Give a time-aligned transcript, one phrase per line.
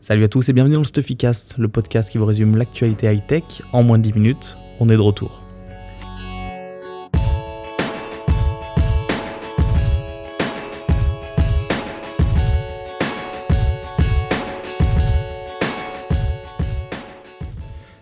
[0.00, 3.62] Salut à tous et bienvenue dans le Stuffycast, le podcast qui vous résume l'actualité high-tech
[3.72, 4.58] en moins de 10 minutes.
[4.78, 5.42] On est de retour.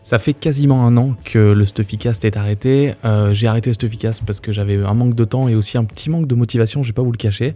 [0.03, 2.93] Ça fait quasiment un an que le Stuffycast est arrêté.
[3.05, 5.85] Euh, j'ai arrêté le Stuffycast parce que j'avais un manque de temps et aussi un
[5.85, 7.55] petit manque de motivation, je vais pas vous le cacher.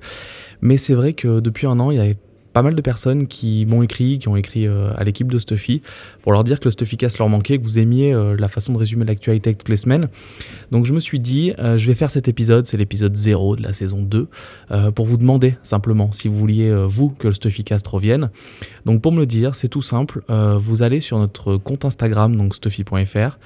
[0.62, 2.16] Mais c'est vrai que depuis un an, il y avait
[2.52, 5.82] pas mal de personnes qui m'ont écrit, qui ont écrit euh, à l'équipe de Stuffy
[6.22, 8.78] pour leur dire que le Stuffycast leur manquait, que vous aimiez euh, la façon de
[8.78, 10.08] résumer l'actualité toutes les semaines.
[10.70, 13.62] Donc je me suis dit, euh, je vais faire cet épisode, c'est l'épisode 0 de
[13.62, 14.28] la saison 2,
[14.94, 18.30] pour vous demander simplement si vous vouliez, vous, que le Stuffycast revienne.
[18.84, 22.54] Donc pour me le dire, c'est tout simple, vous allez sur notre compte Instagram, donc
[22.54, 23.38] stuffy.fr.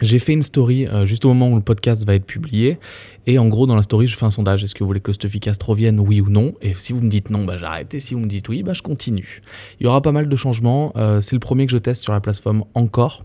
[0.00, 2.78] J'ai fait une story juste au moment où le podcast va être publié
[3.26, 4.64] et en gros, dans la story, je fais un sondage.
[4.64, 6.52] Est-ce que vous voulez que le Stuffycast revienne, oui ou non?
[6.60, 7.94] Et si vous me dites non, bah j'arrête.
[7.94, 9.40] Et si vous me dites oui, bah je continue.
[9.80, 10.92] Il y aura pas mal de changements.
[10.96, 13.24] Euh, c'est le premier que je teste sur la plateforme Encore.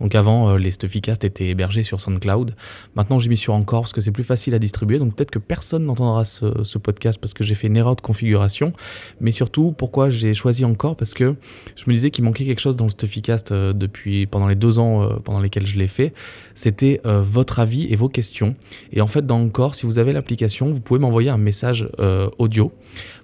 [0.00, 2.54] Donc avant, euh, les Stuffycast étaient hébergés sur SoundCloud.
[2.94, 4.98] Maintenant, j'ai mis sur Encore parce que c'est plus facile à distribuer.
[4.98, 8.74] Donc peut-être que personne n'entendra ce, podcast parce que j'ai fait une erreur de configuration.
[9.20, 10.94] Mais surtout, pourquoi j'ai choisi Encore?
[10.94, 11.34] Parce que
[11.74, 14.78] je me disais qu'il manquait quelque chose dans le Stuffycast euh, depuis pendant les deux
[14.78, 16.07] ans pendant lesquels je l'ai fait.
[16.54, 18.54] C'était votre avis et vos questions.
[18.92, 22.28] Et en fait, dans encore, si vous avez l'application, vous pouvez m'envoyer un message euh,
[22.38, 22.72] audio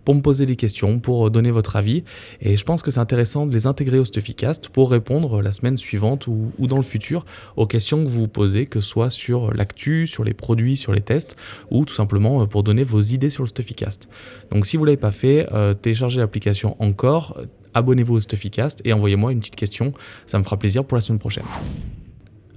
[0.05, 2.05] pour me poser des questions, pour donner votre avis.
[2.41, 5.77] Et je pense que c'est intéressant de les intégrer au Stuffycast pour répondre la semaine
[5.77, 7.25] suivante ou, dans le futur
[7.57, 10.93] aux questions que vous vous posez, que ce soit sur l'actu, sur les produits, sur
[10.93, 11.37] les tests,
[11.71, 14.09] ou tout simplement euh, pour donner vos idées sur le Stuffycast.
[14.51, 17.41] Donc si vous ne l'avez pas fait, euh, téléchargez l'application encore,
[17.73, 19.93] abonnez-vous au Stuffycast et envoyez-moi une petite question.
[20.27, 21.45] Ça me fera plaisir pour la semaine prochaine.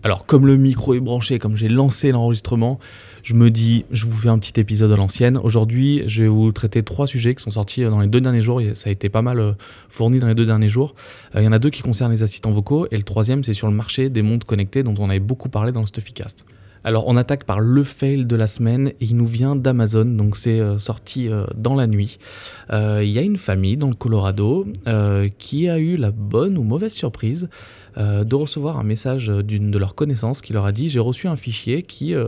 [0.04, 2.80] Alors, comme le micro est branché, comme j'ai lancé l'enregistrement,
[3.24, 5.38] je me dis, je vous fais un petit épisode à l'ancienne.
[5.38, 8.62] Aujourd'hui, je vais vous traiter trois sujets qui sont sortis dans les deux derniers jours.
[8.74, 9.54] Ça a été pas mal euh,
[9.90, 10.96] fourni dans les deux derniers jours.
[11.36, 13.54] Euh, il y en a deux qui concernent les assistants vocaux et le troisième, c'est
[13.54, 16.46] sur le marché des montres connectées dont on avait beaucoup parlé dans le Stuffycast.
[16.84, 20.38] Alors on attaque par le fail de la semaine et il nous vient d'Amazon, donc
[20.38, 22.18] c'est euh, sorti dans la nuit.
[22.72, 24.66] Il y a une famille dans le Colorado
[25.38, 27.50] qui a eu la bonne ou mauvaise surprise
[27.98, 31.28] euh, de recevoir un message d'une de leurs connaissances qui leur a dit j'ai reçu
[31.28, 32.28] un fichier qui euh,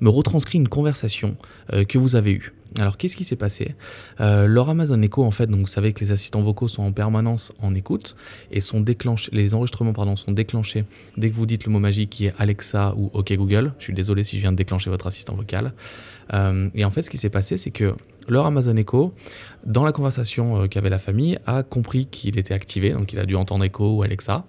[0.00, 1.36] me retranscrit une conversation
[1.72, 2.52] euh, que vous avez eue.
[2.78, 3.74] Alors qu'est-ce qui s'est passé?
[4.20, 7.50] Leur Amazon Echo en fait, donc vous savez que les assistants vocaux sont en permanence
[7.62, 8.14] en écoute
[8.50, 10.84] et sont déclenchés, les enregistrements pardon sont déclenchés
[11.16, 13.72] dès que vous dites le mot magique qui est Alexa ou OK Google.
[13.78, 15.72] Je suis désolé si je viens de déclencher votre assistant vocal.
[16.30, 17.94] et en fait ce qui s'est passé c'est que
[18.28, 19.14] leur Amazon Echo,
[19.64, 23.34] dans la conversation qu'avait la famille, a compris qu'il était activé, donc il a dû
[23.34, 24.44] entendre Echo ou Alexa,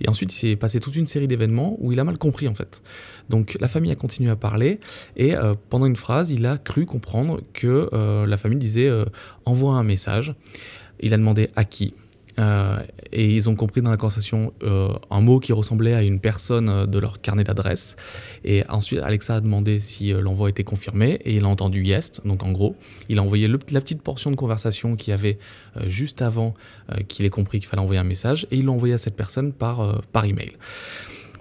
[0.00, 2.54] et ensuite, il s'est passé toute une série d'événements où il a mal compris en
[2.54, 2.82] fait.
[3.28, 4.80] Donc la famille a continué à parler
[5.16, 9.04] et euh, pendant une phrase, il a cru comprendre que euh, la famille disait euh,
[9.44, 10.34] envoie un message.
[11.00, 11.94] Il a demandé à qui?
[12.38, 16.20] Euh, et ils ont compris dans la conversation euh, un mot qui ressemblait à une
[16.20, 17.96] personne euh, de leur carnet d'adresse.
[18.44, 22.12] Et ensuite, Alexa a demandé si l'envoi était confirmé et il a entendu yes.
[22.24, 22.76] Donc en gros,
[23.08, 25.38] il a envoyé la petite portion de conversation qu'il y avait
[25.86, 26.54] juste avant
[27.08, 29.52] qu'il ait compris qu'il fallait envoyer un message et il l'a envoyé à cette personne
[29.52, 30.52] par, par email.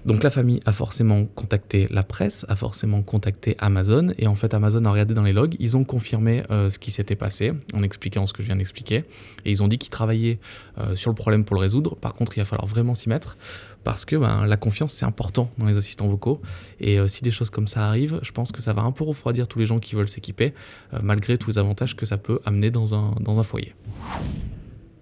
[0.06, 4.54] Donc la famille a forcément contacté la presse, a forcément contacté Amazon, et en fait
[4.54, 7.84] Amazon a regardé dans les logs, ils ont confirmé euh, ce qui s'était passé, en
[7.84, 9.06] expliquant ce que je viens d'expliquer,
[9.46, 10.40] et ils ont dit qu'ils travaillaient
[10.78, 13.38] euh, sur le problème pour le résoudre, par contre il va falloir vraiment s'y mettre,
[13.86, 16.42] parce que ben, la confiance c'est important dans les assistants vocaux,
[16.82, 19.06] et euh, si des choses comme ça arrivent, je pense que ça va un peu
[19.06, 20.54] refroidir tous les gens qui veulent s'équiper,
[21.02, 23.74] malgré tous les avantages que ça peut amener dans un, dans un foyer.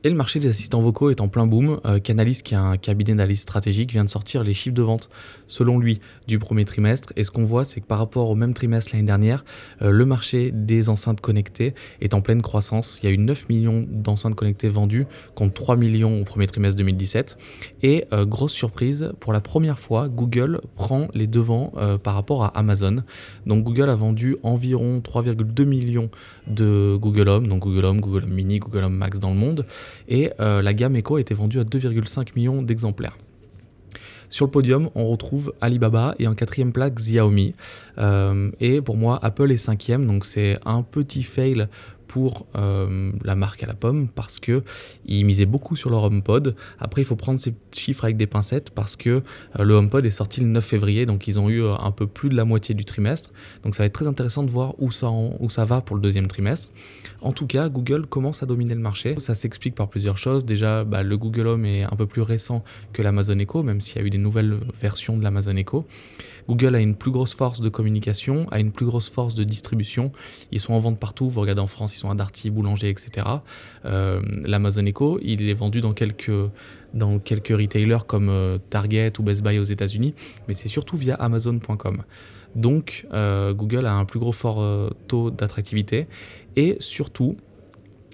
[0.04, 1.80] Et le marché des assistants vocaux est en plein boom.
[1.86, 5.10] Euh, Canalys, qui est un cabinet d'analyse stratégique, vient de sortir les chiffres de vente,
[5.46, 7.14] selon lui, du premier trimestre.
[7.18, 9.46] Et ce qu'on voit, c'est que par rapport au même trimestre l'année dernière,
[9.84, 13.00] euh, le marché des enceintes connectées est en pleine croissance.
[13.04, 16.78] Il y a eu 9 millions d'enceintes connectées vendues, contre 3 millions au premier trimestre
[16.78, 17.38] 2017.
[17.84, 21.74] Et euh, grosse surprise, pour la première fois, Google prend les devants
[22.04, 23.04] par rapport à Amazon.
[23.46, 26.10] Donc Google a vendu environ 3,2 millions
[26.48, 29.66] de Google Home, donc Google Home, Google Home Mini, Google Home Max dans le monde
[30.08, 33.18] et euh, la gamme Echo a été vendue à 2,5 millions d'exemplaires.
[34.32, 37.54] Sur le podium, on retrouve Alibaba et en quatrième place Xiaomi.
[37.98, 41.68] Euh, et pour moi, Apple est cinquième, donc c'est un petit fail
[42.12, 44.64] pour euh, la marque à la pomme parce que
[45.06, 46.58] ils misaient beaucoup sur leur HomePod.
[46.78, 50.10] Après, il faut prendre ces chiffres avec des pincettes parce que euh, le HomePod est
[50.10, 52.76] sorti le 9 février, donc ils ont eu euh, un peu plus de la moitié
[52.76, 53.32] du trimestre.
[53.64, 56.02] Donc ça va être très intéressant de voir où ça, où ça va pour le
[56.02, 56.68] deuxième trimestre.
[57.22, 59.16] En tout cas, Google commence à dominer le marché.
[59.20, 60.44] Ça s'explique par plusieurs choses.
[60.44, 62.62] Déjà, bah, le Google Home est un peu plus récent
[62.92, 65.86] que l'Amazon Echo, même s'il y a eu des nouvelles versions de l'Amazon Echo.
[66.48, 70.12] Google a une plus grosse force de communication, a une plus grosse force de distribution.
[70.52, 71.30] Ils sont en vente partout.
[71.30, 73.28] Vous regardez en France, ils sont à Darty, Boulanger, etc.
[73.86, 76.30] Euh, L'Amazon Echo, il est vendu dans quelques,
[76.94, 80.14] retailers comme euh, Target ou Best Buy aux États-Unis,
[80.48, 82.04] mais c'est surtout via Amazon.com.
[82.56, 86.08] Donc euh, Google a un plus gros fort taux d'attractivité
[86.58, 87.38] et surtout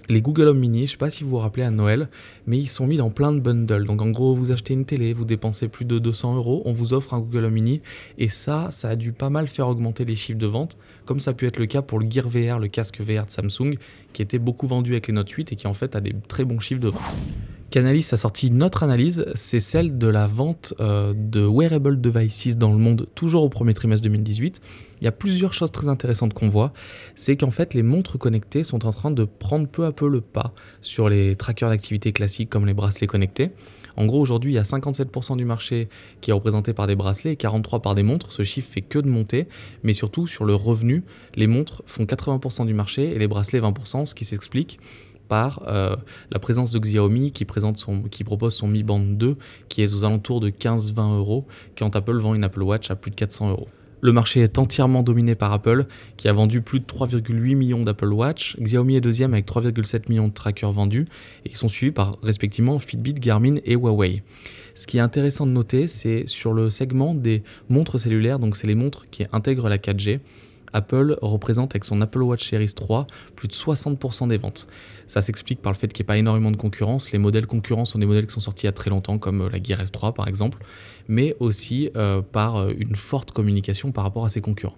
[0.08, 2.08] les Google Home Mini, je ne sais pas si vous vous rappelez à Noël,
[2.46, 3.84] mais ils sont mis dans plein de bundles.
[3.84, 6.94] Donc en gros, vous achetez une télé, vous dépensez plus de 200 euros, on vous
[6.94, 7.80] offre un Google Home Mini,
[8.16, 11.32] et ça, ça a dû pas mal faire augmenter les chiffres de vente, comme ça
[11.32, 13.74] a pu être le cas pour le Gear VR, le casque VR de Samsung,
[14.12, 16.44] qui était beaucoup vendu avec les Note 8 et qui en fait a des très
[16.44, 17.16] bons chiffres de vente.
[17.70, 22.56] Canalys a sorti une autre analyse, c'est celle de la vente euh, de wearable devices
[22.56, 24.62] dans le monde, toujours au premier trimestre 2018.
[25.02, 26.72] Il y a plusieurs choses très intéressantes qu'on voit.
[27.14, 30.22] C'est qu'en fait, les montres connectées sont en train de prendre peu à peu le
[30.22, 33.50] pas sur les trackers d'activité classiques comme les bracelets connectés.
[33.98, 35.88] En gros, aujourd'hui, il y a 57% du marché
[36.20, 38.32] qui est représenté par des bracelets et 43% par des montres.
[38.32, 39.46] Ce chiffre fait que de monter,
[39.82, 41.02] mais surtout sur le revenu,
[41.34, 44.78] les montres font 80% du marché et les bracelets 20%, ce qui s'explique
[45.28, 45.96] par euh,
[46.30, 47.46] la présence de Xiaomi qui,
[48.10, 49.36] qui propose son Mi Band 2
[49.68, 51.46] qui est aux alentours de 15-20 euros
[51.76, 53.68] quand Apple vend une Apple Watch à plus de 400 euros.
[54.00, 55.86] Le marché est entièrement dominé par Apple,
[56.16, 58.56] qui a vendu plus de 3,8 millions d'Apple Watch.
[58.60, 61.04] Xiaomi est deuxième avec 3,7 millions de trackers vendus,
[61.44, 64.22] et ils sont suivis par respectivement Fitbit, Garmin et Huawei.
[64.76, 68.68] Ce qui est intéressant de noter, c'est sur le segment des montres cellulaires, donc c'est
[68.68, 70.20] les montres qui intègrent la 4G.
[70.72, 73.06] Apple représente avec son Apple Watch Series 3
[73.36, 74.66] plus de 60% des ventes.
[75.06, 77.12] Ça s'explique par le fait qu'il n'y ait pas énormément de concurrence.
[77.12, 79.42] Les modèles concurrents sont des modèles qui sont sortis il y a très longtemps, comme
[79.42, 80.58] euh, la Gear S3 par exemple,
[81.08, 84.76] mais aussi euh, par euh, une forte communication par rapport à ses concurrents.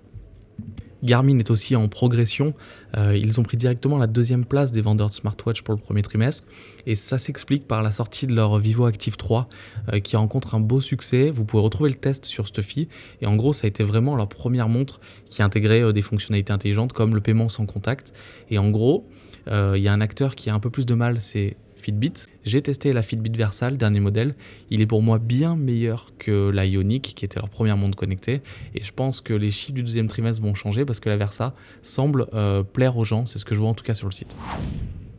[1.02, 2.54] Garmin est aussi en progression.
[2.96, 6.02] Euh, ils ont pris directement la deuxième place des vendeurs de smartwatch pour le premier
[6.02, 6.46] trimestre.
[6.86, 9.48] Et ça s'explique par la sortie de leur Vivo Active 3
[9.92, 11.30] euh, qui rencontre un beau succès.
[11.30, 12.88] Vous pouvez retrouver le test sur Stuffy.
[13.20, 16.52] Et en gros, ça a été vraiment leur première montre qui intégrait euh, des fonctionnalités
[16.52, 18.12] intelligentes comme le paiement sans contact.
[18.50, 19.08] Et en gros,
[19.48, 22.12] il y a un acteur qui a un peu plus de mal, c'est Fitbit.
[22.44, 24.34] J'ai testé la Fitbit Versa, le dernier modèle.
[24.70, 28.42] Il est pour moi bien meilleur que la Ioniq, qui était leur première montre connectée.
[28.74, 31.54] Et je pense que les chiffres du deuxième trimestre vont changer parce que la Versa
[31.82, 33.26] semble euh, plaire aux gens.
[33.26, 34.36] C'est ce que je vois en tout cas sur le site.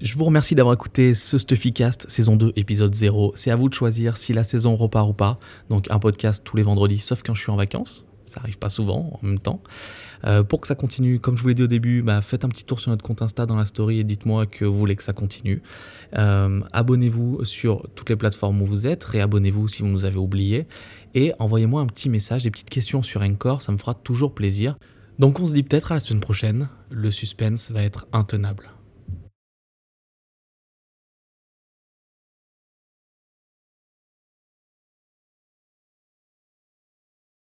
[0.01, 3.33] Je vous remercie d'avoir écouté ce Stuffycast, saison 2, épisode 0.
[3.35, 5.39] C'est à vous de choisir si la saison repart ou pas.
[5.69, 8.69] Donc un podcast tous les vendredis, sauf quand je suis en vacances ça arrive pas
[8.69, 9.61] souvent en même temps.
[10.25, 12.49] Euh, pour que ça continue, comme je vous l'ai dit au début, bah, faites un
[12.49, 15.03] petit tour sur notre compte Insta dans la story et dites-moi que vous voulez que
[15.03, 15.61] ça continue.
[16.17, 20.67] Euh, abonnez-vous sur toutes les plateformes où vous êtes, réabonnez-vous si vous nous avez oublié
[21.13, 24.77] et envoyez-moi un petit message, des petites questions sur Encore, ça me fera toujours plaisir.
[25.19, 28.71] Donc on se dit peut-être à la semaine prochaine, le suspense va être intenable.